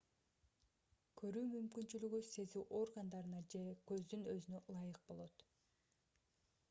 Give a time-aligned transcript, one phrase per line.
[1.21, 3.63] көрүү мүмкүнчүлүгү сезүү органдарына же
[3.93, 5.47] көздүн өзүнө ылайык болот